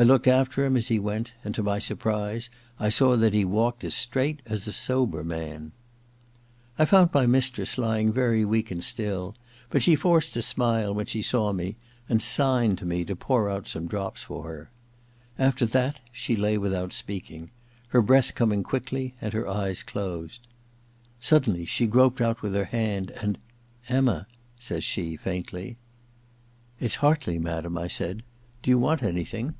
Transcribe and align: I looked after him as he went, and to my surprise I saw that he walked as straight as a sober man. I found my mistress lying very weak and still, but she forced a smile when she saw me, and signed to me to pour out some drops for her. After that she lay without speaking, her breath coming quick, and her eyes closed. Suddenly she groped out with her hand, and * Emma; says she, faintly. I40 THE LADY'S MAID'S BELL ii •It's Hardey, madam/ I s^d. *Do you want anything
I 0.00 0.04
looked 0.04 0.28
after 0.28 0.64
him 0.64 0.76
as 0.76 0.86
he 0.86 1.00
went, 1.00 1.32
and 1.42 1.52
to 1.56 1.62
my 1.64 1.80
surprise 1.80 2.50
I 2.78 2.88
saw 2.88 3.16
that 3.16 3.34
he 3.34 3.44
walked 3.44 3.82
as 3.82 3.94
straight 3.94 4.42
as 4.46 4.68
a 4.68 4.72
sober 4.72 5.24
man. 5.24 5.72
I 6.78 6.84
found 6.84 7.12
my 7.12 7.26
mistress 7.26 7.76
lying 7.78 8.12
very 8.12 8.44
weak 8.44 8.70
and 8.70 8.84
still, 8.84 9.34
but 9.70 9.82
she 9.82 9.96
forced 9.96 10.36
a 10.36 10.42
smile 10.42 10.94
when 10.94 11.06
she 11.06 11.20
saw 11.20 11.52
me, 11.52 11.74
and 12.08 12.22
signed 12.22 12.78
to 12.78 12.86
me 12.86 13.04
to 13.06 13.16
pour 13.16 13.50
out 13.50 13.66
some 13.66 13.88
drops 13.88 14.22
for 14.22 14.44
her. 14.44 14.70
After 15.36 15.66
that 15.66 15.98
she 16.12 16.36
lay 16.36 16.56
without 16.58 16.92
speaking, 16.92 17.50
her 17.88 18.00
breath 18.00 18.36
coming 18.36 18.62
quick, 18.62 18.92
and 19.20 19.32
her 19.32 19.48
eyes 19.48 19.82
closed. 19.82 20.46
Suddenly 21.18 21.64
she 21.64 21.88
groped 21.88 22.20
out 22.20 22.40
with 22.40 22.54
her 22.54 22.66
hand, 22.66 23.10
and 23.20 23.36
* 23.66 23.88
Emma; 23.88 24.28
says 24.60 24.84
she, 24.84 25.16
faintly. 25.16 25.76
I40 26.80 26.80
THE 26.80 26.82
LADY'S 26.82 26.82
MAID'S 26.82 26.96
BELL 27.00 27.10
ii 27.10 27.14
•It's 27.14 27.18
Hardey, 27.18 27.38
madam/ 27.42 27.76
I 27.78 27.86
s^d. 27.88 28.20
*Do 28.62 28.70
you 28.70 28.78
want 28.78 29.02
anything 29.02 29.54